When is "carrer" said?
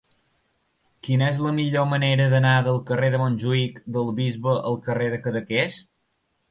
2.89-3.13, 4.91-5.13